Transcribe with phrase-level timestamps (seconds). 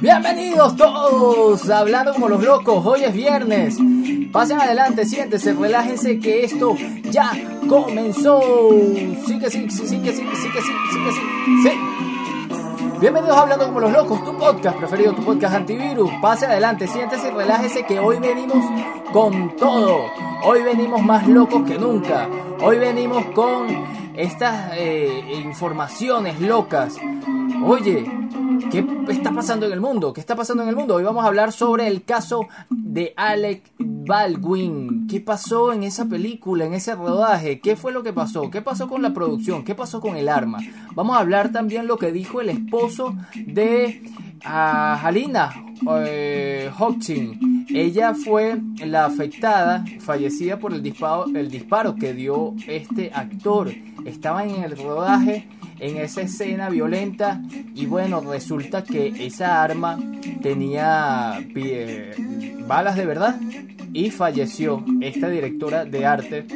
[0.00, 3.78] Bienvenidos todos, hablando como los locos, hoy es viernes.
[4.30, 6.76] Pasen adelante, siéntense, relájense que esto
[7.10, 7.32] ya
[7.68, 8.40] comenzó.
[9.26, 11.20] Sí que sí, sí, sí que sí, sí que sí, sí que sí,
[11.64, 11.70] sí.
[13.00, 16.12] Bienvenidos a Hablando como los locos, tu podcast preferido, tu podcast antivirus.
[16.22, 18.64] Pase adelante, siéntese y relájese que hoy venimos
[19.12, 20.12] con todo.
[20.44, 22.28] Hoy venimos más locos que nunca.
[22.62, 23.66] Hoy venimos con
[24.18, 26.96] estas eh, informaciones locas.
[27.64, 28.04] Oye,
[28.70, 30.12] ¿Qué está pasando en el mundo?
[30.12, 30.96] ¿Qué está pasando en el mundo?
[30.96, 35.06] Hoy vamos a hablar sobre el caso de Alec Baldwin.
[35.06, 37.60] ¿Qué pasó en esa película, en ese rodaje?
[37.60, 38.50] ¿Qué fue lo que pasó?
[38.50, 39.64] ¿Qué pasó con la producción?
[39.64, 40.58] ¿Qué pasó con el arma?
[40.94, 44.02] Vamos a hablar también lo que dijo el esposo de
[44.44, 45.50] uh, Halina
[46.06, 46.70] eh,
[47.68, 53.70] Ella fue la afectada, fallecida por el disparo, el disparo que dio este actor.
[54.04, 55.48] Estaba en el rodaje
[55.78, 57.40] en esa escena violenta
[57.74, 59.98] y bueno, resulta que esa arma
[60.42, 61.40] tenía
[62.66, 63.40] balas de verdad
[63.92, 66.46] y falleció esta directora de arte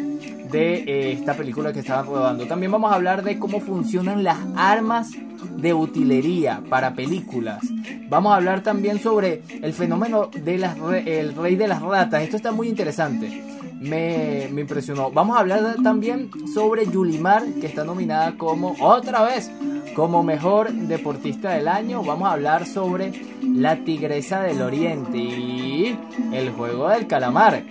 [0.52, 2.46] de eh, esta película que estaban rodando.
[2.46, 5.10] También vamos a hablar de cómo funcionan las armas
[5.56, 7.62] de utilería para películas.
[8.08, 10.64] Vamos a hablar también sobre el fenómeno del
[11.06, 12.22] el rey de las ratas.
[12.22, 15.10] Esto está muy interesante me, impresionó.
[15.10, 19.50] Vamos a hablar también sobre Yulimar, que está nominada como, otra vez,
[19.94, 22.02] como mejor deportista del año.
[22.02, 23.12] Vamos a hablar sobre
[23.42, 25.98] la Tigresa del Oriente y
[26.32, 27.64] el juego del calamar.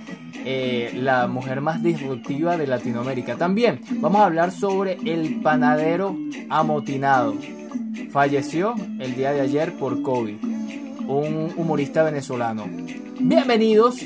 [0.44, 3.36] Eh, la mujer más disruptiva de Latinoamérica.
[3.36, 6.18] También vamos a hablar sobre el panadero
[6.50, 7.36] amotinado.
[8.10, 10.38] Falleció el día de ayer por COVID.
[11.08, 12.66] Un humorista venezolano.
[13.20, 14.02] Bienvenidos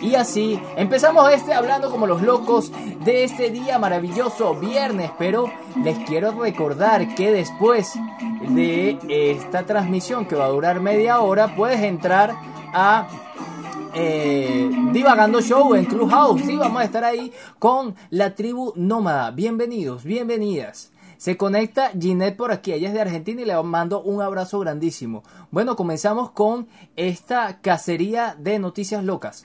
[0.00, 2.72] y así empezamos este hablando como los locos
[3.04, 5.50] de este día maravilloso viernes, pero
[5.82, 7.92] les quiero recordar que después
[8.48, 12.34] de esta transmisión que va a durar media hora, puedes entrar
[12.72, 13.08] a
[13.94, 16.42] eh, Divagando Show en Clubhouse.
[16.44, 19.30] Sí, vamos a estar ahí con la tribu nómada.
[19.30, 20.92] Bienvenidos, bienvenidas.
[21.18, 25.22] Se conecta Ginette por aquí, ella es de Argentina y le mando un abrazo grandísimo.
[25.50, 29.44] Bueno, comenzamos con esta cacería de noticias locas.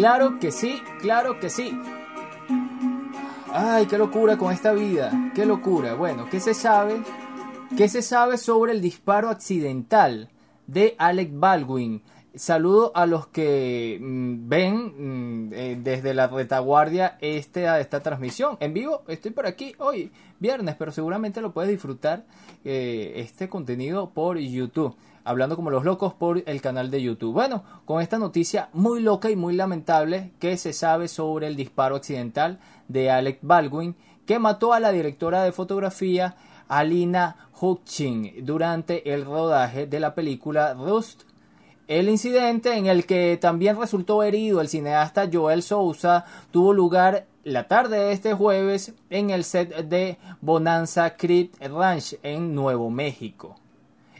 [0.00, 1.78] Claro que sí, claro que sí.
[3.52, 5.92] Ay, qué locura con esta vida, qué locura.
[5.92, 7.02] Bueno, ¿qué se sabe?
[7.76, 10.30] ¿Qué se sabe sobre el disparo accidental
[10.66, 12.00] de Alec Baldwin?
[12.34, 18.72] Saludo a los que mm, ven mm, eh, desde la retaguardia este, esta transmisión en
[18.72, 19.02] vivo.
[19.06, 22.24] Estoy por aquí hoy, viernes, pero seguramente lo puedes disfrutar
[22.64, 27.32] eh, este contenido por YouTube hablando como los locos por el canal de YouTube.
[27.32, 31.96] Bueno, con esta noticia muy loca y muy lamentable que se sabe sobre el disparo
[31.96, 32.58] accidental
[32.88, 36.36] de Alec Baldwin que mató a la directora de fotografía
[36.68, 41.22] Alina Hutching durante el rodaje de la película Rust.
[41.88, 47.66] El incidente en el que también resultó herido el cineasta Joel Sousa tuvo lugar la
[47.66, 53.59] tarde de este jueves en el set de Bonanza Creek Ranch en Nuevo México.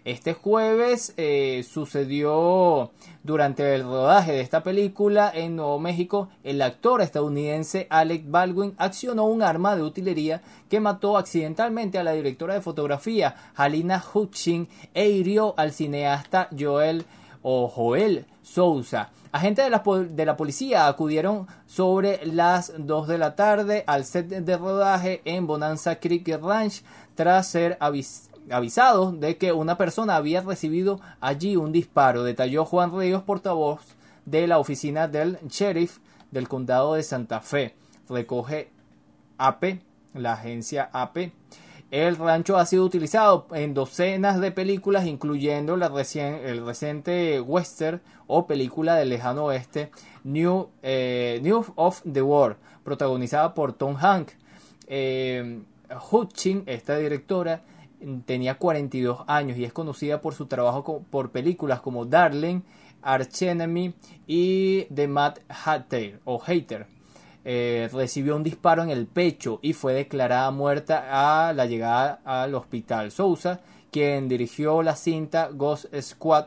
[0.04, 2.90] Este jueves eh, sucedió
[3.22, 9.26] durante el rodaje de esta película en Nuevo México, el actor estadounidense Alec Baldwin accionó
[9.26, 10.40] un arma de utilería
[10.70, 17.04] que mató accidentalmente a la directora de fotografía Halina Hutching e hirió al cineasta Joel
[17.42, 19.10] o Joel Sousa.
[19.32, 24.28] Agentes de la, de la, policía acudieron sobre las 2 de la tarde al set
[24.28, 26.82] de rodaje en Bonanza Creek Ranch
[27.14, 32.96] tras ser avisados avisado de que una persona había recibido allí un disparo, detalló Juan
[32.96, 33.80] Ríos, portavoz
[34.24, 35.98] de la oficina del sheriff
[36.30, 37.74] del condado de Santa Fe.
[38.08, 38.70] Recoge
[39.38, 39.80] AP,
[40.14, 41.32] la agencia AP.
[41.90, 48.46] El rancho ha sido utilizado en docenas de películas, incluyendo la el reciente western o
[48.46, 49.90] película del lejano oeste
[50.22, 54.36] New, eh, New of the World, protagonizada por Tom Hanks.
[54.86, 55.62] Eh,
[56.10, 57.62] Hutchin, esta directora,
[58.24, 62.60] tenía 42 años y es conocida por su trabajo por películas como Darling,
[63.02, 63.94] Arch Enemy
[64.26, 66.86] y The Mad Hatter o Hater.
[67.44, 72.54] Eh, recibió un disparo en el pecho y fue declarada muerta a la llegada al
[72.54, 73.10] hospital.
[73.10, 73.60] Sousa,
[73.90, 76.46] quien dirigió la cinta Ghost Squad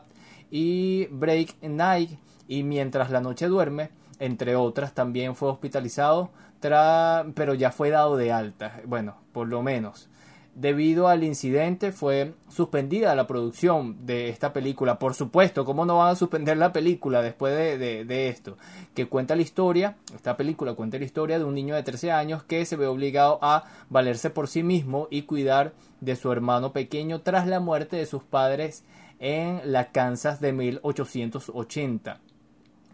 [0.50, 2.10] y Break Night
[2.46, 6.30] y Mientras la noche duerme, entre otras, también fue hospitalizado,
[6.60, 10.08] pero ya fue dado de alta, bueno, por lo menos.
[10.54, 15.00] Debido al incidente fue suspendida la producción de esta película.
[15.00, 18.56] Por supuesto, ¿cómo no van a suspender la película después de, esto?
[18.94, 22.44] Que cuenta la historia, esta película cuenta la historia de un niño de 13 años
[22.44, 27.22] que se ve obligado a valerse por sí mismo y cuidar de su hermano pequeño
[27.22, 28.84] tras la muerte de sus padres
[29.18, 32.20] en la Kansas de 1880.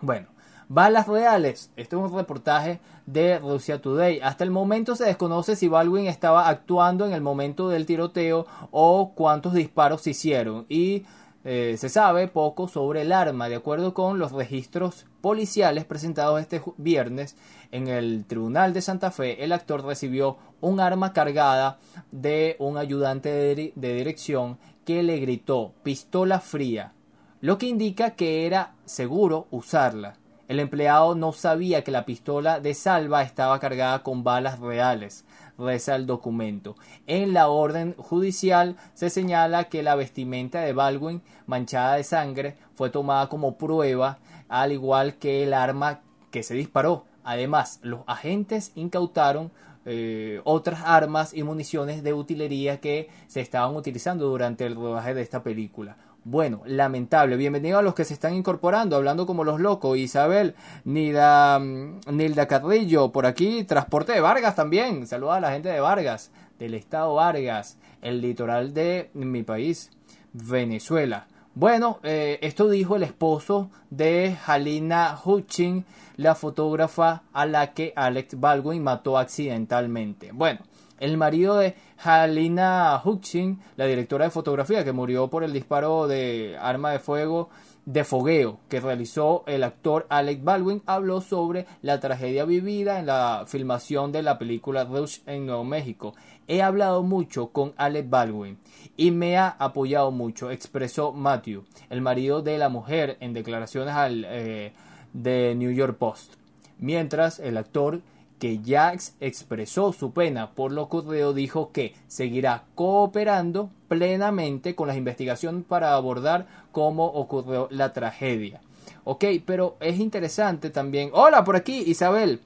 [0.01, 0.29] Bueno,
[0.73, 1.73] Balas reales.
[1.75, 4.21] Este es un reportaje de Russia Today.
[4.23, 9.11] Hasta el momento se desconoce si Baldwin estaba actuando en el momento del tiroteo o
[9.17, 10.67] cuántos disparos se hicieron.
[10.69, 11.07] Y
[11.43, 13.49] eh, se sabe poco sobre el arma.
[13.49, 17.35] De acuerdo con los registros policiales presentados este viernes
[17.73, 21.81] en el Tribunal de Santa Fe, el actor recibió un arma cargada
[22.13, 26.93] de un ayudante de, de dirección que le gritó pistola fría,
[27.41, 30.20] lo que indica que era seguro usarla.
[30.51, 35.25] El empleado no sabía que la pistola de salva estaba cargada con balas reales,
[35.57, 36.75] reza el documento.
[37.07, 42.91] En la orden judicial se señala que la vestimenta de Baldwin, manchada de sangre, fue
[42.91, 44.19] tomada como prueba,
[44.49, 46.01] al igual que el arma
[46.33, 47.05] que se disparó.
[47.23, 49.53] Además, los agentes incautaron
[49.87, 55.23] eh, otras armas y municiones de utilería que se estaban utilizando durante el rodaje de
[55.23, 55.97] esta película.
[56.25, 57.37] Bueno, lamentable.
[57.37, 59.97] Bienvenido a los que se están incorporando, hablando como los locos.
[59.97, 65.07] Isabel, Nida, mm, Nilda Carrillo, por aquí, Transporte de Vargas también.
[65.07, 69.93] Saluda a la gente de Vargas, del estado Vargas, el litoral de mi país,
[70.35, 71.27] Venezuela.
[71.55, 78.39] Bueno, eh, esto dijo el esposo de Halina Hutchin, la fotógrafa a la que Alex
[78.39, 80.33] Baldwin mató accidentalmente.
[80.33, 80.61] Bueno,
[81.01, 86.57] el marido de Halina Hutchin, la directora de fotografía que murió por el disparo de
[86.61, 87.49] arma de fuego
[87.87, 93.45] de fogueo que realizó el actor Alec Baldwin, habló sobre la tragedia vivida en la
[93.47, 96.15] filmación de la película Rush en Nuevo México.
[96.47, 98.59] He hablado mucho con Alec Baldwin
[98.97, 104.27] y me ha apoyado mucho, expresó Matthew, el marido de la mujer, en declaraciones al
[104.29, 104.73] eh,
[105.13, 106.35] de New York Post.
[106.79, 108.01] Mientras el actor
[108.41, 114.97] que ya expresó su pena por lo ocurrido, dijo que seguirá cooperando plenamente con las
[114.97, 118.63] investigaciones para abordar cómo ocurrió la tragedia.
[119.05, 121.11] Ok, pero es interesante también.
[121.13, 122.41] Hola, por aquí, Isabel.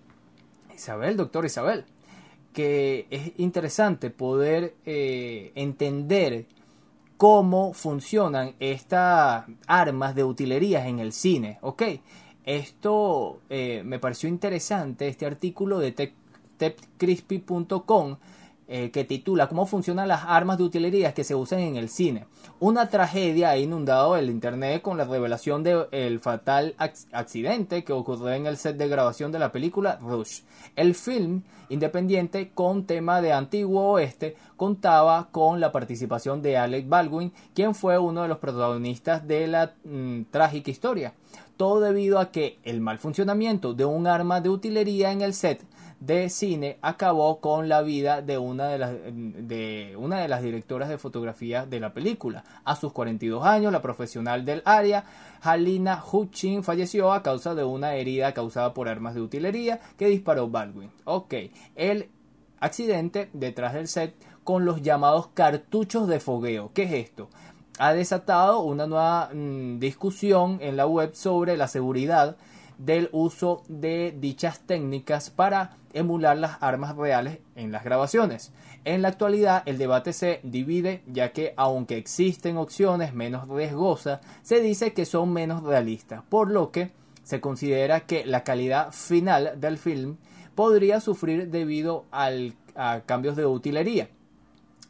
[0.75, 1.85] Isabel, doctor Isabel.
[2.53, 6.47] Que es interesante poder eh, entender
[7.17, 11.59] cómo funcionan estas armas de utilerías en el cine.
[11.61, 11.83] Ok,
[12.45, 16.13] esto eh, me pareció interesante, este artículo de
[16.59, 18.17] techcrispy.com
[18.67, 22.25] eh, que titula Cómo funcionan las armas de utilería que se usan en el cine.
[22.61, 28.47] Una tragedia ha inundado el internet con la revelación del fatal accidente que ocurrió en
[28.47, 30.41] el set de grabación de la película Rush.
[30.77, 37.33] El film independiente con tema de antiguo oeste contaba con la participación de Alec Baldwin,
[37.55, 41.13] quien fue uno de los protagonistas de la mm, trágica historia
[41.57, 45.65] todo debido a que el mal funcionamiento de un arma de utilería en el set
[46.01, 50.89] de cine acabó con la vida de una de las, de una de las directoras
[50.89, 52.45] de fotografía de la película.
[52.65, 55.05] A sus 42 años, la profesional del área,
[55.41, 60.49] Halina Hutchin, falleció a causa de una herida causada por armas de utilería que disparó
[60.49, 60.91] Baldwin.
[61.05, 61.35] Ok,
[61.75, 62.11] el
[62.61, 66.71] accidente detrás del set con los llamados cartuchos de fogueo.
[66.75, 67.31] ¿Qué es esto?
[67.79, 72.37] Ha desatado una nueva mm, discusión en la web sobre la seguridad
[72.79, 78.53] del uso de dichas técnicas para emular las armas reales en las grabaciones.
[78.85, 84.61] En la actualidad el debate se divide ya que aunque existen opciones menos riesgosas, se
[84.61, 86.91] dice que son menos realistas, por lo que
[87.23, 90.17] se considera que la calidad final del film
[90.55, 94.09] podría sufrir debido a cambios de utilería.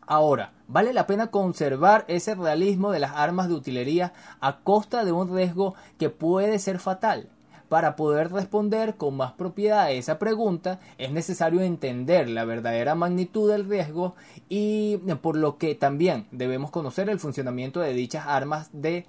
[0.07, 5.13] Ahora, vale la pena conservar ese realismo de las armas de utilería a costa de
[5.13, 7.29] un riesgo que puede ser fatal.
[7.69, 13.51] Para poder responder con más propiedad a esa pregunta es necesario entender la verdadera magnitud
[13.51, 14.15] del riesgo
[14.49, 19.07] y por lo que también debemos conocer el funcionamiento de dichas armas de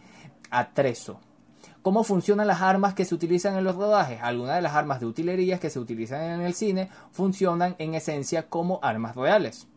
[0.49, 1.19] atrezo.
[1.81, 4.19] ¿Cómo funcionan las armas que se utilizan en los rodajes?
[4.23, 8.49] Algunas de las armas de utilería que se utilizan en el cine funcionan en esencia
[8.49, 9.67] como armas reales.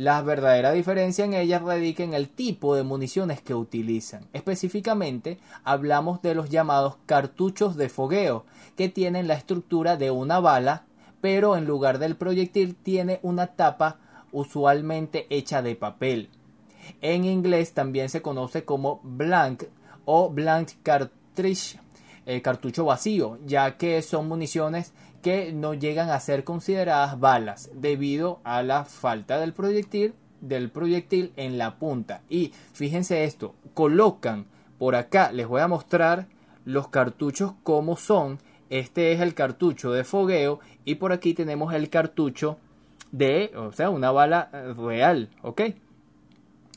[0.00, 4.26] La verdadera diferencia en ellas radica en el tipo de municiones que utilizan.
[4.32, 8.46] Específicamente, hablamos de los llamados cartuchos de fogueo,
[8.78, 10.86] que tienen la estructura de una bala,
[11.20, 13.98] pero en lugar del proyectil tiene una tapa
[14.32, 16.30] usualmente hecha de papel.
[17.02, 19.64] En inglés también se conoce como blank
[20.06, 21.78] o blank cartridge,
[22.24, 28.40] eh, cartucho vacío, ya que son municiones que no llegan a ser consideradas balas debido
[28.44, 32.22] a la falta del proyectil del proyectil en la punta.
[32.28, 34.46] Y fíjense esto, colocan
[34.78, 36.26] por acá, les voy a mostrar
[36.64, 38.38] los cartuchos como son.
[38.70, 42.58] Este es el cartucho de fogueo y por aquí tenemos el cartucho
[43.12, 45.62] de, o sea, una bala eh, real, ¿ok?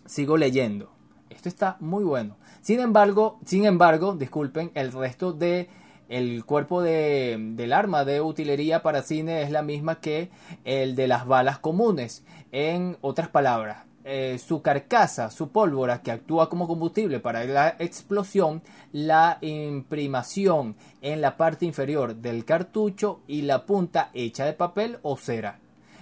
[0.05, 0.91] Sigo leyendo.
[1.29, 2.35] Esto está muy bueno.
[2.61, 5.69] Sin embargo, sin embargo, disculpen, el resto de
[6.09, 10.29] el cuerpo de, del arma de utilería para cine es la misma que
[10.65, 12.23] el de las balas comunes.
[12.51, 18.61] En otras palabras, eh, su carcasa, su pólvora que actúa como combustible para la explosión,
[18.91, 25.15] la imprimación en la parte inferior del cartucho y la punta hecha de papel o
[25.15, 25.59] cera.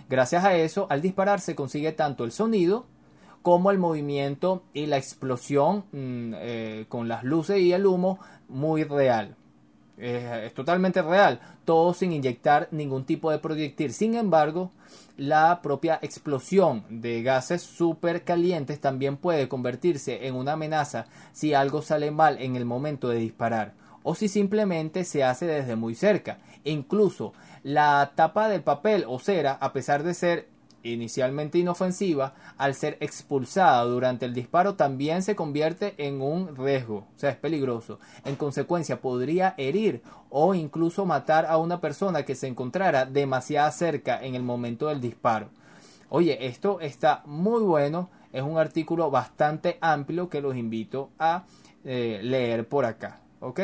[0.09, 2.85] Gracias a eso, al disparar se consigue tanto el sonido
[3.43, 8.83] como el movimiento y la explosión mm, eh, con las luces y el humo muy
[8.83, 9.35] real.
[10.01, 13.93] Es totalmente real, todo sin inyectar ningún tipo de proyectil.
[13.93, 14.71] Sin embargo,
[15.17, 21.81] la propia explosión de gases super calientes también puede convertirse en una amenaza si algo
[21.81, 26.39] sale mal en el momento de disparar o si simplemente se hace desde muy cerca.
[26.63, 30.47] incluso la tapa del papel o cera, a pesar de ser
[30.83, 37.19] inicialmente inofensiva, al ser expulsada durante el disparo también se convierte en un riesgo, o
[37.19, 37.99] sea, es peligroso.
[38.25, 44.23] En consecuencia, podría herir o incluso matar a una persona que se encontrara demasiado cerca
[44.23, 45.49] en el momento del disparo.
[46.09, 51.45] Oye, esto está muy bueno, es un artículo bastante amplio que los invito a
[51.83, 53.61] eh, leer por acá, ¿ok?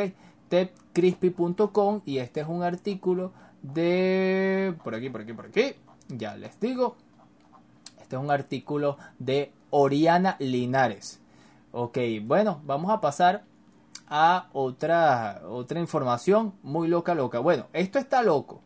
[0.49, 5.73] tedcrispy.com y este es un artículo de por aquí, por aquí, por aquí.
[6.09, 6.95] Ya les digo,
[8.07, 11.19] este es un artículo de Oriana Linares.
[11.73, 13.43] Ok, bueno, vamos a pasar
[14.07, 17.39] a otra, otra información muy loca, loca.
[17.39, 18.61] Bueno, esto está loco.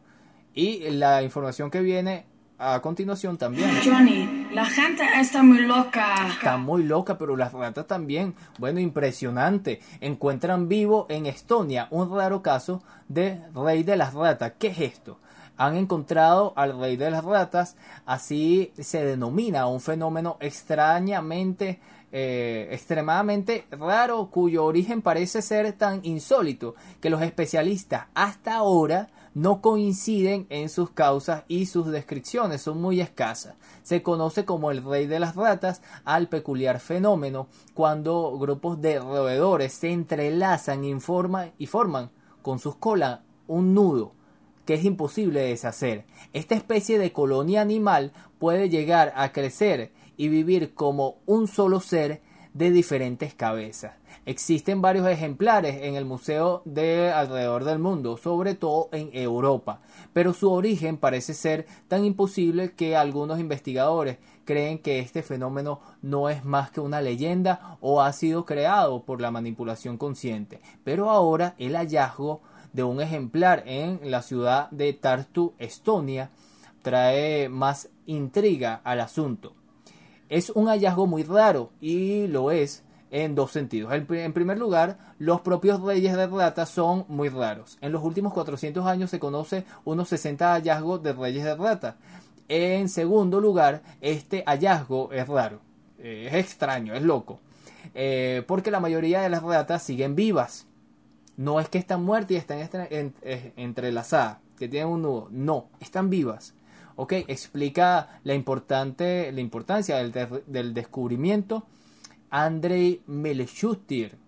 [0.53, 2.27] Y la información que viene
[2.59, 3.71] a continuación también.
[3.83, 6.27] Johnny, la gente está muy loca.
[6.27, 8.35] Está muy loca, pero las ratas también.
[8.59, 9.81] Bueno, impresionante.
[10.01, 14.53] Encuentran vivo en Estonia un raro caso de rey de las ratas.
[14.59, 15.17] ¿Qué es esto?
[15.61, 17.75] Han encontrado al rey de las ratas,
[18.07, 21.79] así se denomina un fenómeno extrañamente,
[22.11, 29.61] eh, extremadamente raro, cuyo origen parece ser tan insólito que los especialistas hasta ahora no
[29.61, 33.53] coinciden en sus causas y sus descripciones son muy escasas.
[33.83, 39.73] Se conoce como el rey de las ratas al peculiar fenómeno cuando grupos de roedores
[39.73, 40.99] se entrelazan y
[41.67, 42.09] forman
[42.41, 44.13] con sus colas un nudo
[44.65, 46.05] que es imposible deshacer.
[46.33, 52.21] Esta especie de colonia animal puede llegar a crecer y vivir como un solo ser
[52.53, 53.93] de diferentes cabezas.
[54.25, 59.81] Existen varios ejemplares en el museo de alrededor del mundo, sobre todo en Europa,
[60.13, 66.29] pero su origen parece ser tan imposible que algunos investigadores creen que este fenómeno no
[66.29, 70.59] es más que una leyenda o ha sido creado por la manipulación consciente.
[70.83, 72.41] Pero ahora el hallazgo
[72.73, 76.29] de un ejemplar en la ciudad de Tartu, Estonia,
[76.81, 79.53] trae más intriga al asunto.
[80.29, 83.93] Es un hallazgo muy raro y lo es en dos sentidos.
[83.93, 87.77] En primer lugar, los propios reyes de ratas son muy raros.
[87.81, 91.97] En los últimos 400 años se conoce unos 60 hallazgos de reyes de rata.
[92.47, 95.59] En segundo lugar, este hallazgo es raro.
[95.99, 97.39] Eh, es extraño, es loco.
[97.93, 100.67] Eh, porque la mayoría de las ratas siguen vivas.
[101.41, 102.67] No es que están muertas y están
[103.55, 105.27] entrelazadas, que tienen un nudo.
[105.31, 106.53] No, están vivas.
[106.95, 107.13] ¿Ok?
[107.13, 111.65] Explica la, importante, la importancia del, descubrimiento.
[112.29, 114.19] Andrei Melchutir,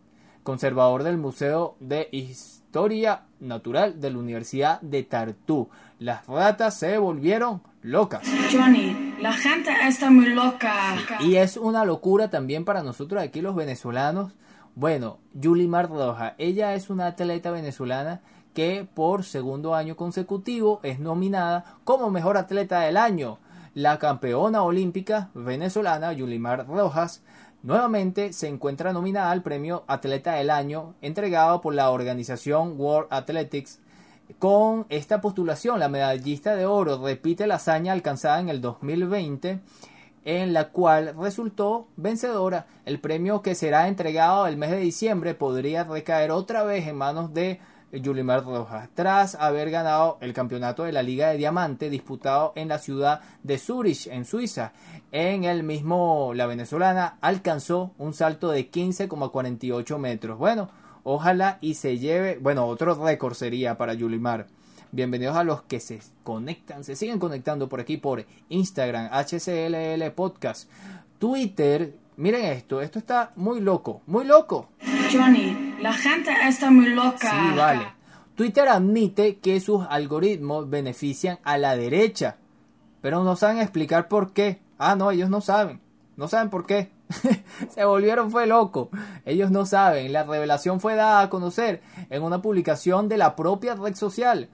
[0.41, 5.69] conservador del Museo de Historia Natural de la Universidad de Tartu.
[5.99, 8.27] Las ratas se volvieron locas.
[8.51, 10.95] Johnny, la gente está muy loca.
[11.19, 14.33] Y es una locura también para nosotros aquí los venezolanos
[14.75, 18.21] bueno, Yulimar Roja, ella es una atleta venezolana
[18.55, 23.37] que por segundo año consecutivo es nominada como mejor atleta del año.
[23.75, 27.21] La campeona olímpica venezolana Yulimar Rojas
[27.61, 33.79] nuevamente se encuentra nominada al premio Atleta del Año entregado por la organización World Athletics.
[34.39, 39.59] Con esta postulación, la medallista de oro repite la hazaña alcanzada en el 2020
[40.25, 42.67] en la cual resultó vencedora.
[42.85, 47.33] El premio que será entregado el mes de diciembre podría recaer otra vez en manos
[47.33, 47.59] de
[47.91, 52.79] Yulimar Rojas, tras haber ganado el campeonato de la Liga de Diamante disputado en la
[52.79, 54.73] ciudad de Zurich, en Suiza.
[55.11, 60.39] En el mismo, la venezolana alcanzó un salto de 15,48 metros.
[60.39, 60.69] Bueno,
[61.03, 64.47] ojalá y se lleve, bueno, otro récord sería para Yulimar
[64.93, 70.69] Bienvenidos a los que se conectan, se siguen conectando por aquí por Instagram, HCLL Podcast,
[71.17, 71.95] Twitter.
[72.15, 74.69] Miren esto, esto está muy loco, muy loco.
[75.11, 77.31] Johnny, la gente está muy loca.
[77.31, 77.87] Sí, vale.
[78.35, 82.37] Twitter admite que sus algoritmos benefician a la derecha,
[83.01, 84.59] pero no saben explicar por qué.
[84.77, 85.81] Ah, no, ellos no saben.
[86.17, 86.91] No saben por qué.
[87.69, 88.91] Se volvieron fue loco.
[89.25, 90.13] Ellos no saben.
[90.13, 91.81] La revelación fue dada a conocer
[92.11, 94.49] en una publicación de la propia red social.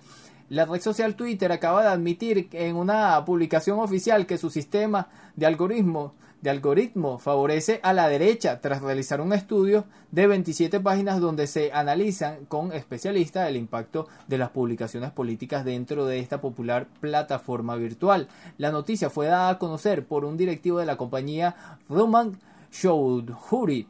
[0.49, 5.45] La red social Twitter acaba de admitir en una publicación oficial que su sistema de
[5.45, 11.47] algoritmo de algoritmo favorece a la derecha tras realizar un estudio de 27 páginas donde
[11.47, 17.75] se analizan con especialistas el impacto de las publicaciones políticas dentro de esta popular plataforma
[17.75, 18.27] virtual.
[18.57, 21.55] La noticia fue dada a conocer por un directivo de la compañía
[21.89, 22.39] Roman
[22.71, 23.87] Choudhury,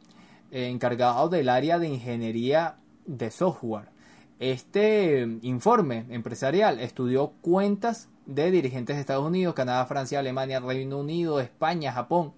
[0.50, 2.76] encargado del área de ingeniería
[3.06, 3.99] de software.
[4.40, 11.40] Este informe empresarial estudió cuentas de dirigentes de Estados Unidos, Canadá, Francia, Alemania, Reino Unido,
[11.40, 12.32] España, Japón,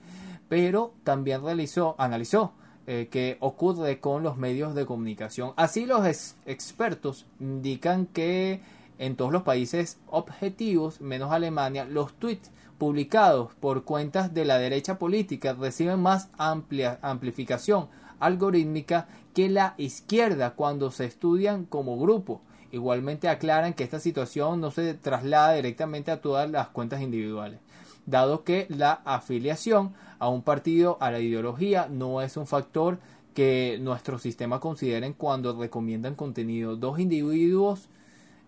[0.48, 2.54] pero también realizó, analizó
[2.88, 5.52] eh, qué ocurre con los medios de comunicación.
[5.54, 6.04] Así los
[6.44, 8.60] expertos indican que
[8.98, 14.98] en todos los países objetivos, menos Alemania, los tweets publicados por cuentas de la derecha
[14.98, 17.86] política reciben más amplia amplificación
[18.22, 22.40] algorítmica que la izquierda cuando se estudian como grupo.
[22.70, 27.60] Igualmente aclaran que esta situación no se traslada directamente a todas las cuentas individuales,
[28.06, 32.98] dado que la afiliación a un partido, a la ideología, no es un factor
[33.34, 36.76] que nuestro sistema consideren cuando recomiendan contenido.
[36.76, 37.88] Dos individuos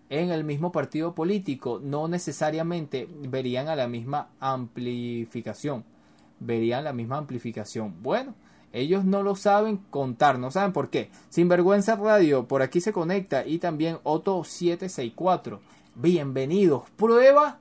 [0.09, 5.83] en el mismo partido político no necesariamente verían a la misma amplificación.
[6.39, 8.01] Verían la misma amplificación.
[8.01, 8.35] Bueno,
[8.75, 11.09] ellos no lo saben contar, no saben por qué.
[11.29, 15.61] Sinvergüenza Radio, por aquí se conecta y también Otto 764.
[15.95, 16.83] Bienvenidos.
[16.97, 17.59] Prueba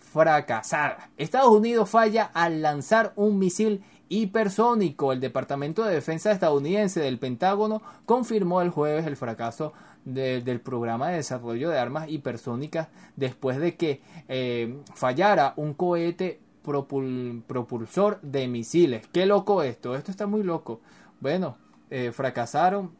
[0.00, 1.10] fracasada.
[1.16, 5.12] Estados Unidos falla al lanzar un misil hipersónico.
[5.12, 9.72] El Departamento de Defensa estadounidense del Pentágono confirmó el jueves el fracaso
[10.04, 18.20] del programa de desarrollo de armas hipersónicas después de que eh, fallara un cohete propulsor
[18.20, 19.06] de misiles.
[19.12, 20.80] Qué loco esto, esto está muy loco.
[21.20, 21.56] Bueno,
[21.90, 22.92] eh, fracasaron.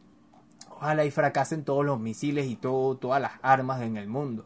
[0.69, 4.45] Ojalá y fracasen todos los misiles y todo, todas las armas en el mundo.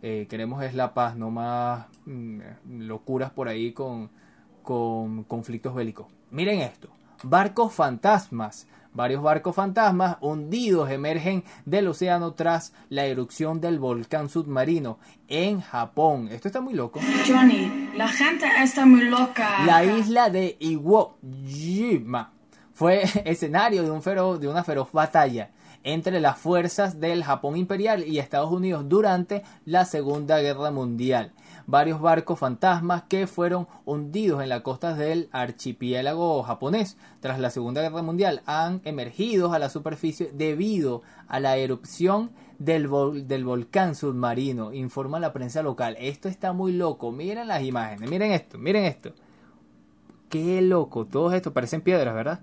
[0.00, 2.40] Eh, queremos es la paz, no más mm,
[2.78, 4.10] locuras por ahí con,
[4.62, 6.06] con conflictos bélicos.
[6.30, 6.88] Miren esto,
[7.22, 14.98] barcos fantasmas Varios barcos fantasmas hundidos emergen del océano tras la erupción del volcán submarino
[15.28, 16.28] en Japón.
[16.30, 17.00] Esto está muy loco.
[17.26, 19.64] Johnny, la gente está muy loca.
[19.64, 22.32] La isla de Iwo Jima
[22.74, 25.50] fue escenario de, un de una feroz batalla
[25.84, 31.32] entre las fuerzas del Japón imperial y Estados Unidos durante la Segunda Guerra Mundial
[31.72, 37.80] varios barcos fantasmas que fueron hundidos en las costas del archipiélago japonés tras la Segunda
[37.80, 45.18] Guerra Mundial han emergido a la superficie debido a la erupción del, volcán submarino, informa
[45.18, 45.96] la prensa local.
[45.98, 49.14] Esto está muy loco, miren las imágenes, miren esto, miren esto.
[50.28, 52.40] Qué loco, todos estos parecen piedras, ¿verdad?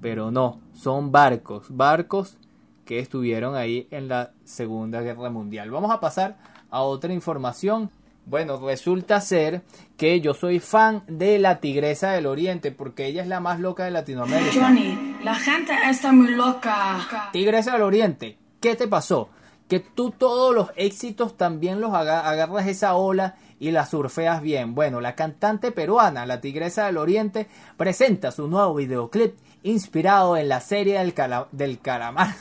[0.00, 2.36] Pero no, son barcos, barcos
[2.84, 5.68] que estuvieron ahí en la Segunda Guerra Mundial.
[5.68, 6.36] Vamos a pasar
[6.70, 7.90] a otra información
[8.28, 9.62] bueno, resulta ser
[9.96, 13.84] que yo soy fan de la Tigresa del Oriente porque ella es la más loca
[13.84, 14.52] de Latinoamérica.
[14.52, 17.30] Johnny, la gente está muy loca.
[17.32, 19.30] Tigresa del Oriente, ¿qué te pasó?
[19.66, 24.74] Que tú todos los éxitos también los agarras esa ola y la surfeas bien.
[24.74, 30.60] Bueno, la cantante peruana, la Tigresa del Oriente, presenta su nuevo videoclip inspirado en la
[30.60, 31.14] serie del,
[31.52, 32.34] del calamar.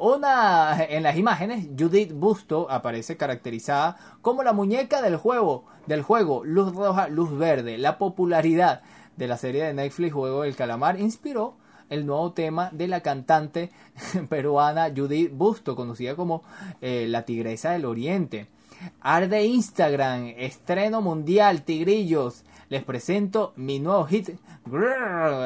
[0.00, 6.44] Una, en las imágenes, Judith Busto aparece caracterizada como la muñeca del juego, del juego
[6.44, 7.78] Luz Roja, Luz Verde.
[7.78, 8.82] La popularidad
[9.16, 11.56] de la serie de Netflix Juego del Calamar inspiró
[11.90, 13.72] el nuevo tema de la cantante
[14.28, 16.44] peruana Judith Busto, conocida como
[16.80, 18.46] eh, la Tigresa del Oriente.
[19.00, 22.44] Arde Instagram, estreno mundial, Tigrillos.
[22.70, 24.28] Les presento mi nuevo hit,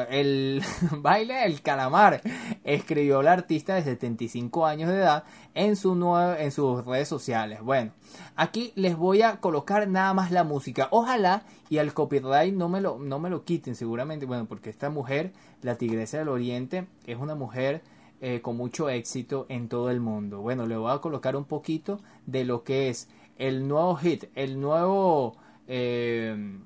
[0.09, 0.61] el
[0.97, 2.21] baile del calamar.
[2.65, 7.61] Escribió la artista de 75 años de edad en, su en sus redes sociales.
[7.61, 7.93] Bueno,
[8.35, 10.89] aquí les voy a colocar nada más la música.
[10.91, 14.25] Ojalá y al copyright no me lo, no me lo quiten seguramente.
[14.25, 15.31] Bueno, porque esta mujer,
[15.61, 17.83] la Tigresa del Oriente, es una mujer
[18.19, 20.41] eh, con mucho éxito en todo el mundo.
[20.41, 23.07] Bueno, le voy a colocar un poquito de lo que es
[23.37, 25.37] el nuevo hit, el nuevo...
[25.67, 26.59] Eh,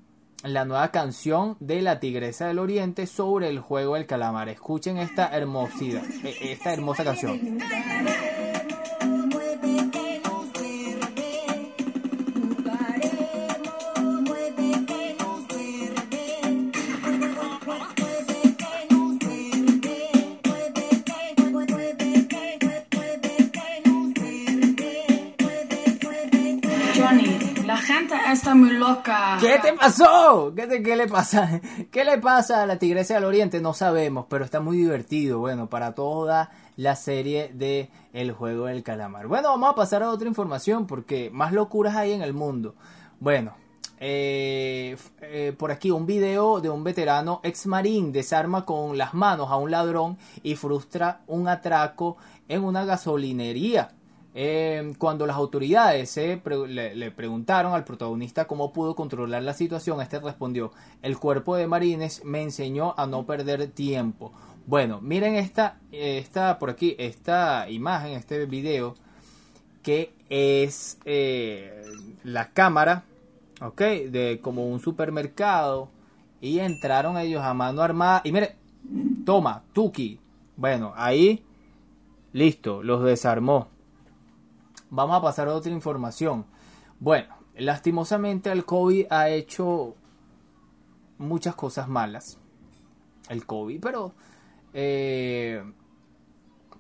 [0.44, 4.50] la nueva canción de la Tigresa del Oriente sobre el juego del calamar.
[4.50, 7.60] Escuchen esta hermosidad, e, esta hermosa canción.
[30.56, 31.62] ¿Qué, le pasa?
[31.92, 33.62] ¿Qué le pasa a la Tigresa del Oriente?
[33.62, 35.40] No sabemos, pero está muy divertido.
[35.40, 39.28] Bueno, para toda la serie de El Juego del Calamar.
[39.28, 42.76] Bueno, vamos a pasar a otra información porque más locuras hay en el mundo.
[43.20, 43.54] Bueno,
[44.00, 49.50] eh, eh, por aquí un video de un veterano ex marín desarma con las manos
[49.50, 52.18] a un ladrón y frustra un atraco
[52.50, 53.97] en una gasolinería.
[54.40, 60.20] Eh, cuando las autoridades le, le preguntaron al protagonista cómo pudo controlar la situación, este
[60.20, 60.72] respondió,
[61.02, 64.32] el cuerpo de marines me enseñó a no perder tiempo.
[64.68, 68.94] Bueno, miren esta, esta por aquí, esta imagen, este video,
[69.82, 71.82] que es eh,
[72.24, 73.06] la cámara,
[73.60, 75.90] ok, de como un supermercado,
[76.42, 78.56] y entraron ellos a mano armada, y mire,
[79.26, 80.20] toma, Tuki,
[80.56, 81.44] bueno, ahí,
[82.34, 83.76] listo, los desarmó.
[84.90, 86.46] Vamos a pasar a otra información.
[87.00, 89.96] Bueno, lastimosamente el COVID ha hecho
[91.18, 92.38] muchas cosas malas.
[93.30, 94.14] El COVID, pero
[94.74, 95.62] eh,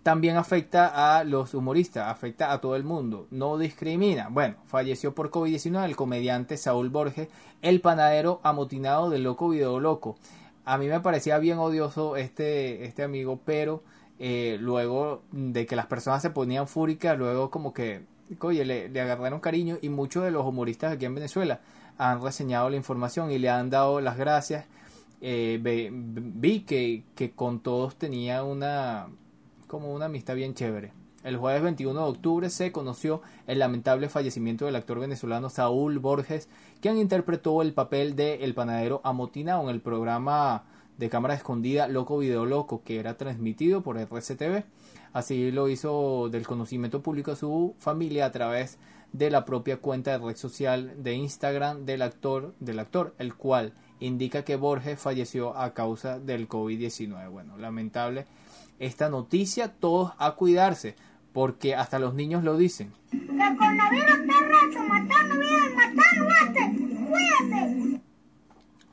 [0.03, 4.29] también afecta a los humoristas, afecta a todo el mundo, no discrimina.
[4.29, 7.27] Bueno, falleció por COVID-19 el comediante Saúl Borges,
[7.61, 10.15] el panadero amotinado del Loco Video Loco.
[10.63, 13.83] A mí me parecía bien odioso este, este amigo, pero
[14.19, 18.03] eh, luego de que las personas se ponían fúricas, luego como que,
[18.41, 21.61] oye, le, le agarraron cariño y muchos de los humoristas aquí en Venezuela
[21.97, 24.65] han reseñado la información y le han dado las gracias.
[25.19, 29.07] Eh, vi que, que con todos tenía una
[29.67, 30.93] como una amistad bien chévere.
[31.23, 36.47] El jueves 21 de octubre se conoció el lamentable fallecimiento del actor venezolano Saúl Borges,
[36.79, 40.63] quien interpretó el papel de El Panadero Amotinado en el programa
[40.97, 44.63] de cámara escondida Loco Video Loco, que era transmitido por RCTV.
[45.13, 48.77] Así lo hizo del conocimiento público a su familia a través
[49.13, 53.73] de la propia cuenta de red social de Instagram del actor, del actor, el cual
[53.99, 57.29] indica que Borges falleció a causa del COVID-19.
[57.29, 58.25] Bueno, lamentable
[58.79, 60.95] esta noticia, todos a cuidarse,
[61.33, 62.91] porque hasta los niños lo dicen.
[63.11, 65.35] Coronavirus está matando
[65.75, 67.66] matando este.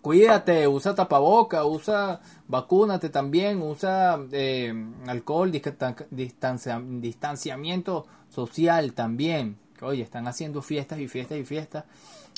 [0.04, 4.70] Cuídate, usa tapaboca, usa, vacúnate también, usa eh,
[5.06, 9.56] alcohol, distan- distancia- distanciamiento social también.
[9.80, 11.84] Oye, están haciendo fiestas y fiestas y fiestas.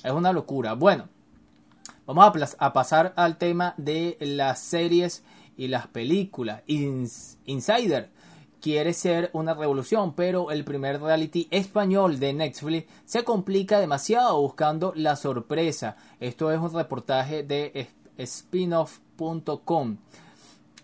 [0.04, 0.74] Es una locura.
[0.74, 1.08] Bueno,
[2.06, 5.24] vamos a, pasar al tema de las series
[5.56, 6.62] y las películas.
[6.68, 8.10] Ins- Insider
[8.66, 14.92] quiere ser una revolución, pero el primer reality español de Netflix se complica demasiado buscando
[14.96, 15.96] la sorpresa.
[16.18, 17.86] Esto es un reportaje de
[18.18, 19.98] spinoff.com.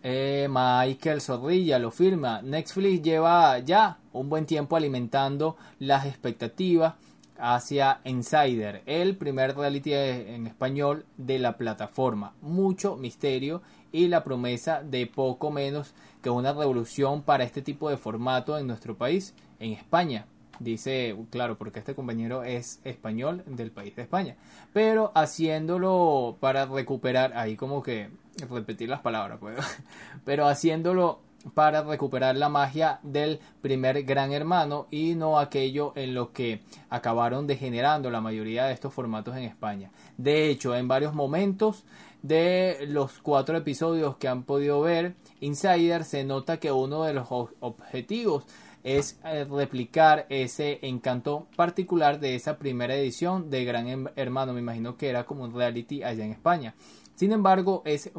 [0.01, 2.40] Eh, Michael Zorrilla lo firma.
[2.40, 6.95] Netflix lleva ya un buen tiempo alimentando las expectativas
[7.37, 12.35] hacia Insider, el primer reality en español de la plataforma.
[12.42, 13.61] Mucho misterio
[13.92, 18.66] y la promesa de poco menos que una revolución para este tipo de formato en
[18.66, 20.26] nuestro país, en España.
[20.59, 24.37] Dice, claro, porque este compañero es español del país de España,
[24.72, 28.11] pero haciéndolo para recuperar, ahí como que
[28.48, 29.57] repetir las palabras, pues,
[30.24, 31.20] pero haciéndolo
[31.55, 37.46] para recuperar la magia del primer gran hermano y no aquello en lo que acabaron
[37.46, 39.90] degenerando la mayoría de estos formatos en España.
[40.16, 41.85] De hecho, en varios momentos
[42.22, 47.26] de los cuatro episodios que han podido ver, Insider se nota que uno de los
[47.31, 48.44] objetivos
[48.85, 54.52] es eh, replicar ese encanto particular de esa primera edición de Gran Hermano.
[54.52, 56.74] Me imagino que era como un reality allá en España.
[57.14, 58.11] Sin embargo, es,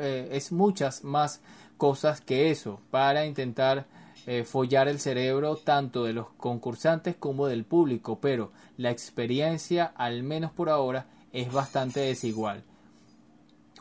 [0.00, 1.42] eh, es muchas más
[1.78, 3.86] cosas que eso para intentar
[4.26, 10.22] eh, follar el cerebro tanto de los concursantes como del público, pero la experiencia, al
[10.22, 12.62] menos por ahora, es bastante desigual.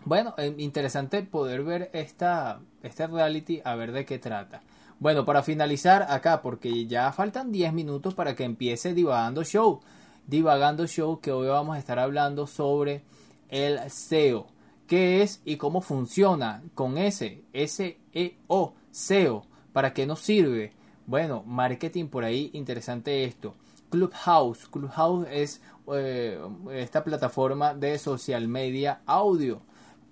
[0.06, 4.62] Bueno, eh, interesante poder ver esta, este reality, a ver de qué trata.
[5.00, 9.82] Bueno, para finalizar acá, porque ya faltan 10 minutos para que empiece Divagando Show.
[10.26, 13.04] Divagando Show, que hoy vamos a estar hablando sobre
[13.50, 14.48] el SEO.
[14.88, 19.46] ¿Qué es y cómo funciona con ese S-E-O, SEO?
[19.74, 20.74] ¿Para qué nos sirve?
[21.06, 23.54] Bueno, marketing por ahí, interesante esto.
[23.90, 24.68] Clubhouse.
[24.68, 25.62] Clubhouse es
[25.94, 26.40] eh,
[26.72, 29.62] esta plataforma de social media audio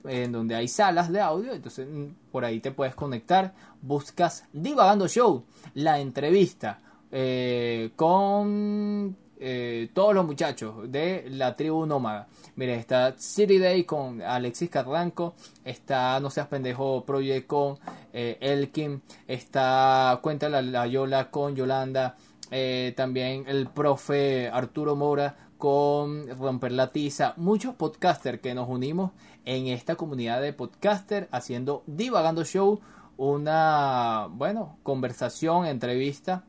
[0.07, 5.07] en donde hay salas de audio, entonces mm, por ahí te puedes conectar, buscas Divagando
[5.07, 6.79] Show, la entrevista
[7.11, 12.27] eh, con eh, todos los muchachos de la tribu nómada.
[12.55, 17.77] Mire, está City Day con Alexis Carranco, está No Seas Pendejo Project con
[18.13, 22.15] eh, Elkin, está Cuenta la, la Yola con Yolanda,
[22.51, 29.11] eh, también el profe Arturo Mora con Romper la Tiza, muchos podcasters que nos unimos
[29.45, 32.79] en esta comunidad de podcaster haciendo Divagando Show,
[33.17, 36.43] una, bueno, conversación, entrevista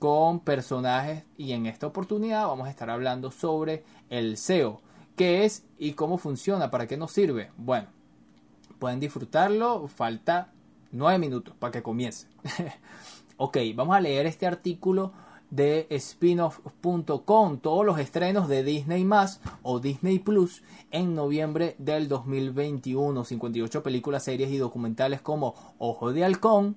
[0.00, 4.80] con personajes y en esta oportunidad vamos a estar hablando sobre el SEO,
[5.14, 7.50] qué es y cómo funciona, para qué nos sirve.
[7.58, 7.88] Bueno,
[8.78, 10.52] pueden disfrutarlo, falta
[10.90, 12.26] nueve minutos para que comience.
[13.36, 15.12] ok, vamos a leer este artículo
[15.50, 23.22] de spinoff.com, todos los estrenos de Disney más o Disney Plus en noviembre del 2021,
[23.22, 26.76] 58 películas, series y documentales como Ojo de Halcón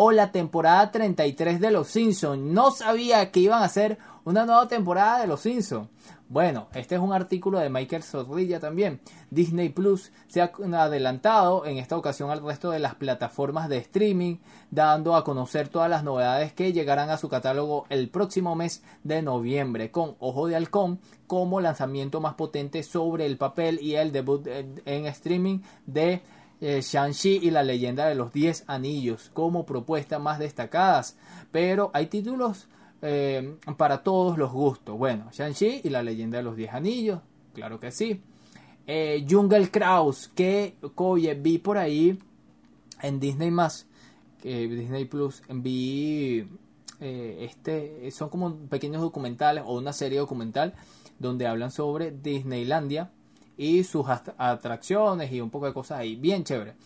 [0.00, 2.40] o la temporada 33 de Los Simpsons.
[2.40, 5.88] No sabía que iban a hacer una nueva temporada de Los Simpsons.
[6.28, 9.00] Bueno, este es un artículo de Michael Zorrilla también.
[9.30, 14.36] Disney Plus se ha adelantado en esta ocasión al resto de las plataformas de streaming,
[14.70, 19.22] dando a conocer todas las novedades que llegarán a su catálogo el próximo mes de
[19.22, 24.46] noviembre, con Ojo de Halcón como lanzamiento más potente sobre el papel y el debut
[24.46, 26.22] en streaming de
[26.60, 31.16] eh, Shang-Chi y la leyenda de los 10 anillos como propuestas más destacadas.
[31.50, 32.68] Pero hay títulos
[33.02, 34.96] eh, para todos los gustos.
[34.98, 37.20] Bueno, Shang-Chi y la leyenda de los 10 anillos,
[37.54, 38.22] claro que sí.
[38.86, 42.18] Eh, Jungle Kraus, que oye, vi por ahí
[43.02, 43.86] en Disney más,
[44.42, 46.46] Disney Plus, vi
[47.00, 50.74] eh, este, son como pequeños documentales o una serie documental
[51.20, 53.12] donde hablan sobre Disneylandia
[53.58, 56.76] y sus atracciones y un poco de cosas ahí, bien chévere.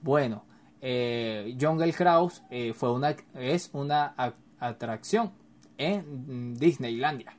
[0.00, 0.44] Bueno,
[0.80, 2.42] Jungle Kraus
[2.74, 4.14] fue una, es una
[4.60, 5.32] atracción
[5.78, 7.36] en Disneylandia.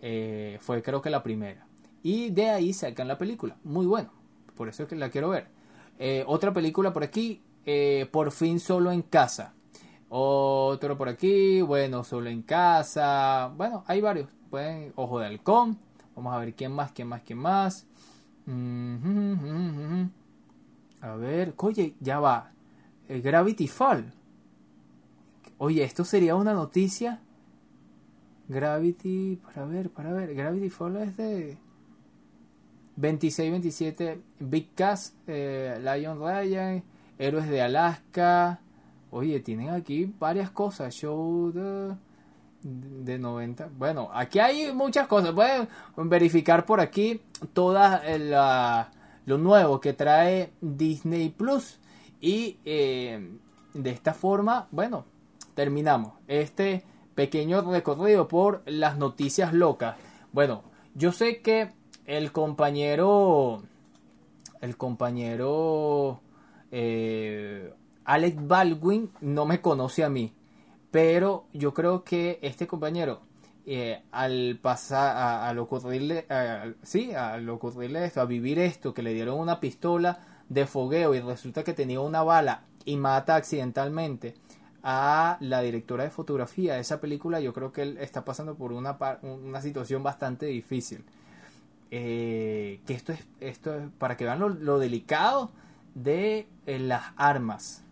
[0.00, 1.66] Eh, fue creo que la primera.
[2.02, 3.56] Y de ahí sacan la película.
[3.64, 4.12] Muy bueno.
[4.56, 5.48] Por eso es que la quiero ver.
[5.98, 7.42] Eh, otra película por aquí.
[7.64, 9.54] Eh, por fin solo en casa.
[10.08, 11.60] Otro por aquí.
[11.62, 13.52] Bueno, solo en casa.
[13.56, 14.28] Bueno, hay varios.
[14.50, 15.78] Pueden, Ojo de Halcón.
[16.14, 17.86] Vamos a ver quién más, quién más, quién más.
[21.00, 21.54] A ver.
[21.56, 22.52] Oye, ya va.
[23.08, 24.12] Gravity Fall.
[25.58, 27.20] Oye, esto sería una noticia
[28.48, 31.58] Gravity, para ver, para ver, Gravity Falls es de
[32.96, 36.82] 26-27, Big Cast, eh, Lion Ryan,
[37.18, 38.60] Héroes de Alaska.
[39.10, 41.94] Oye, tienen aquí varias cosas, show de,
[42.68, 43.70] de 90.
[43.76, 45.32] Bueno, aquí hay muchas cosas.
[45.32, 47.20] Pueden verificar por aquí
[47.52, 48.02] todas
[49.26, 51.78] lo nuevo que trae Disney Plus.
[52.20, 53.38] Y eh,
[53.74, 55.04] de esta forma, bueno,
[55.54, 56.14] terminamos.
[56.26, 59.96] Este pequeño recorrido por las noticias locas.
[60.32, 60.62] Bueno,
[60.94, 61.72] yo sé que
[62.06, 63.62] el compañero,
[64.60, 66.20] el compañero
[66.70, 67.72] eh,
[68.04, 70.32] Alex Baldwin no me conoce a mí,
[70.90, 73.20] pero yo creo que este compañero
[73.66, 76.26] eh, al pasar a, al ocurrirle,
[76.82, 81.20] sí, al ocurrirle esto, a vivir esto, que le dieron una pistola de fogueo y
[81.20, 84.34] resulta que tenía una bala y mata accidentalmente
[84.82, 88.72] a la directora de fotografía de esa película, yo creo que él está pasando por
[88.72, 91.04] una, una situación bastante difícil.
[91.90, 95.50] Eh, que esto es, esto es para que vean lo, delicado
[95.94, 97.82] de eh, las armas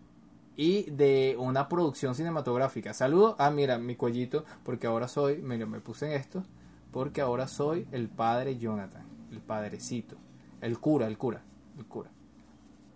[0.57, 2.93] y de una producción cinematográfica.
[2.93, 6.43] Saludo, ah mira mi cuellito, porque ahora soy, me, me puse en esto,
[6.91, 10.17] porque ahora soy el padre Jonathan, el padrecito,
[10.59, 11.43] el cura, el cura,
[11.77, 12.09] el cura,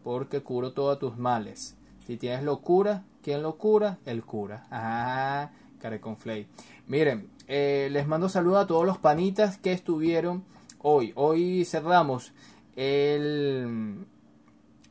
[0.03, 1.77] porque curo todos tus males.
[2.07, 3.99] Si tienes locura, ¿quién lo cura?
[4.05, 4.65] El cura.
[4.71, 6.47] Ah, Careconflay.
[6.87, 10.43] Miren, eh, les mando saludos a todos los panitas que estuvieron
[10.79, 11.13] hoy.
[11.15, 12.33] Hoy cerramos
[12.75, 14.07] el,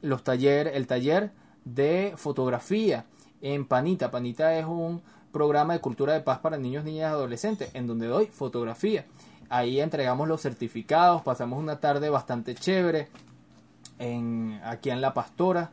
[0.02, 1.32] los taller, el taller
[1.74, 3.04] de fotografía
[3.40, 4.10] en Panita.
[4.10, 5.02] Panita es un
[5.32, 9.06] programa de cultura de paz para niños, niñas y adolescentes, en donde doy fotografía.
[9.48, 13.08] Ahí entregamos los certificados, pasamos una tarde bastante chévere
[13.98, 15.72] en, aquí en La Pastora.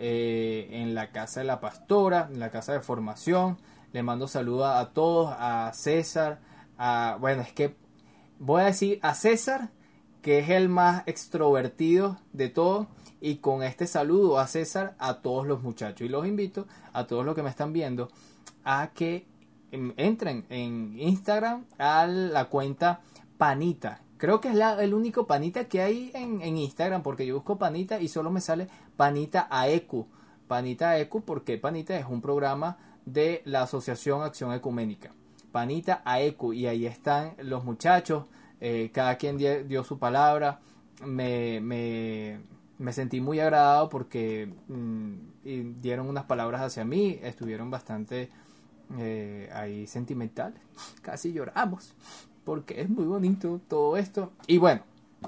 [0.00, 3.58] Eh, en la casa de la pastora, en la casa de formación.
[3.92, 6.38] Le mando saludos a todos, a César,
[6.78, 7.74] a, bueno, es que
[8.38, 9.70] voy a decir a César,
[10.22, 12.86] que es el más extrovertido de todos,
[13.20, 16.02] y con este saludo a César, a todos los muchachos.
[16.02, 18.08] Y los invito a todos los que me están viendo
[18.64, 19.26] a que
[19.72, 23.00] em, entren en Instagram a la cuenta
[23.36, 28.00] Panita, Creo que es el único panita que hay en, Instagram, porque yo busco panita
[28.00, 30.08] y solo me sale panita AECU.
[30.48, 35.14] Panita AECU, porque panita es un programa de la Asociación Acción Ecuménica.
[35.52, 38.24] Panita AECU, y ahí están los muchachos,
[38.60, 40.60] eh, cada quien dio, su palabra.
[41.06, 42.40] Me, me,
[42.78, 48.30] me, sentí muy agradado porque mm, dieron unas palabras hacia mí, estuvieron bastante
[48.98, 50.54] eh, ahí sentimental.
[51.02, 51.94] Casi lloramos
[52.44, 54.32] porque es muy bonito todo esto.
[54.46, 54.82] Y bueno,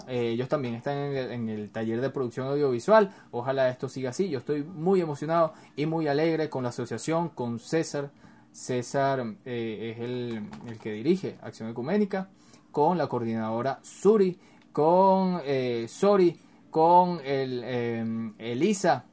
[0.09, 3.11] eh, ellos también están en el, en el, taller de producción audiovisual.
[3.31, 4.29] Ojalá esto siga así.
[4.29, 8.11] Yo estoy muy emocionado y muy alegre con la asociación, con César.
[8.53, 12.29] César eh, es el, el, que dirige Acción Ecuménica,
[12.71, 14.39] con la coordinadora Suri,
[14.73, 16.39] con eh, Sori,
[16.71, 19.05] con el, eh, Elisa,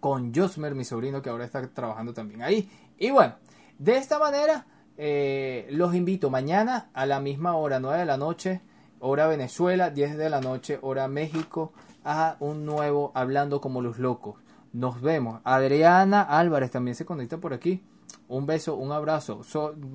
[0.00, 2.68] con Josmer, mi sobrino, que ahora está trabajando también ahí.
[2.98, 3.34] Y bueno,
[3.78, 8.62] de esta manera eh, los invito mañana a la misma hora, 9 de la noche,
[9.00, 11.72] hora Venezuela, 10 de la noche, hora México,
[12.04, 14.36] a un nuevo Hablando como los locos.
[14.72, 15.40] Nos vemos.
[15.44, 17.82] Adriana Álvarez también se conecta por aquí.
[18.28, 19.42] Un beso, un abrazo.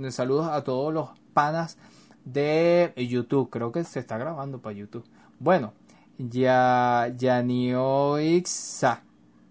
[0.09, 1.77] Saludos a todos los panas
[2.25, 3.49] de YouTube.
[3.49, 5.05] Creo que se está grabando para YouTube.
[5.39, 5.73] Bueno,
[6.29, 9.03] ya Yanioixa.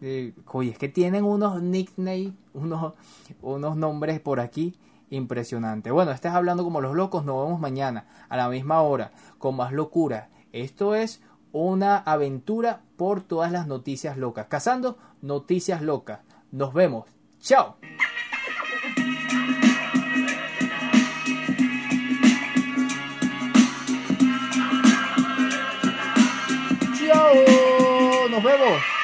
[0.03, 2.95] Eh, oye, es que tienen unos nicknames, unos,
[3.43, 4.75] unos nombres por aquí
[5.11, 5.93] impresionantes.
[5.93, 7.25] Bueno, estás hablando como los locos.
[7.25, 10.31] Nos vemos mañana a la misma hora con más locura.
[10.53, 14.47] Esto es una aventura por todas las noticias locas.
[14.47, 16.21] Cazando noticias locas.
[16.51, 17.07] Nos vemos.
[17.41, 17.77] Chao.
[28.71, 28.79] Chao.
[28.79, 29.00] Nos vemos.